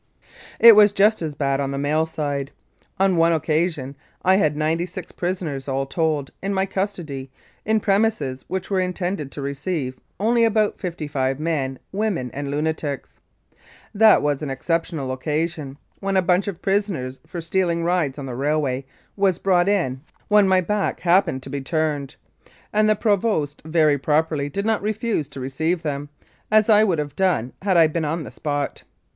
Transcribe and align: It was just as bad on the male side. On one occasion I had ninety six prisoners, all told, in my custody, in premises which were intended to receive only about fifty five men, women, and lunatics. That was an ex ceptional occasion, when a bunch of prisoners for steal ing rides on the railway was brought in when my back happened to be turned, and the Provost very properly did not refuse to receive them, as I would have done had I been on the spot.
It 0.59 0.75
was 0.75 0.93
just 0.93 1.21
as 1.21 1.35
bad 1.35 1.59
on 1.59 1.69
the 1.69 1.77
male 1.77 2.07
side. 2.07 2.49
On 2.99 3.17
one 3.17 3.33
occasion 3.33 3.95
I 4.23 4.37
had 4.37 4.57
ninety 4.57 4.87
six 4.87 5.11
prisoners, 5.11 5.67
all 5.67 5.85
told, 5.85 6.31
in 6.41 6.55
my 6.55 6.65
custody, 6.65 7.29
in 7.65 7.79
premises 7.79 8.43
which 8.47 8.71
were 8.71 8.79
intended 8.79 9.31
to 9.31 9.43
receive 9.43 9.99
only 10.19 10.43
about 10.43 10.79
fifty 10.79 11.07
five 11.07 11.39
men, 11.39 11.77
women, 11.91 12.31
and 12.33 12.49
lunatics. 12.49 13.19
That 13.93 14.23
was 14.23 14.41
an 14.41 14.49
ex 14.49 14.65
ceptional 14.65 15.13
occasion, 15.13 15.77
when 15.99 16.17
a 16.17 16.23
bunch 16.23 16.47
of 16.47 16.63
prisoners 16.63 17.19
for 17.27 17.39
steal 17.39 17.69
ing 17.69 17.83
rides 17.83 18.17
on 18.17 18.25
the 18.25 18.33
railway 18.33 18.85
was 19.15 19.37
brought 19.37 19.69
in 19.69 20.01
when 20.29 20.47
my 20.47 20.61
back 20.61 21.01
happened 21.01 21.43
to 21.43 21.49
be 21.51 21.61
turned, 21.61 22.15
and 22.73 22.89
the 22.89 22.95
Provost 22.95 23.61
very 23.63 23.99
properly 23.99 24.49
did 24.49 24.65
not 24.65 24.81
refuse 24.81 25.29
to 25.29 25.39
receive 25.39 25.83
them, 25.83 26.09
as 26.49 26.71
I 26.71 26.83
would 26.83 26.97
have 26.97 27.15
done 27.15 27.53
had 27.61 27.77
I 27.77 27.85
been 27.85 28.03
on 28.03 28.23
the 28.23 28.31
spot. 28.31 28.81